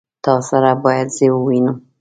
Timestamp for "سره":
0.47-0.71